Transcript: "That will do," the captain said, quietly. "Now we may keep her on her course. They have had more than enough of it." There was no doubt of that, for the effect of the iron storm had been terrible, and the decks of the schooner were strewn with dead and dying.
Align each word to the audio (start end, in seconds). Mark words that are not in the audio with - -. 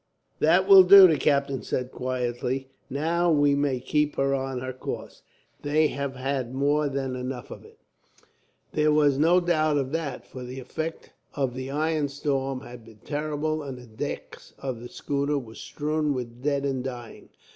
"That 0.39 0.67
will 0.67 0.81
do," 0.81 1.07
the 1.07 1.15
captain 1.19 1.61
said, 1.61 1.91
quietly. 1.91 2.71
"Now 2.89 3.29
we 3.29 3.53
may 3.53 3.79
keep 3.79 4.15
her 4.15 4.33
on 4.33 4.59
her 4.59 4.73
course. 4.73 5.21
They 5.61 5.89
have 5.89 6.15
had 6.15 6.55
more 6.55 6.89
than 6.89 7.15
enough 7.15 7.51
of 7.51 7.63
it." 7.63 7.77
There 8.73 8.91
was 8.91 9.19
no 9.19 9.39
doubt 9.39 9.77
of 9.77 9.91
that, 9.91 10.25
for 10.25 10.43
the 10.43 10.59
effect 10.59 11.13
of 11.35 11.53
the 11.53 11.69
iron 11.69 12.07
storm 12.07 12.61
had 12.61 12.83
been 12.83 13.01
terrible, 13.05 13.61
and 13.61 13.77
the 13.77 13.85
decks 13.85 14.55
of 14.57 14.79
the 14.79 14.89
schooner 14.89 15.37
were 15.37 15.53
strewn 15.53 16.15
with 16.15 16.41
dead 16.41 16.65
and 16.65 16.83
dying. 16.83 17.29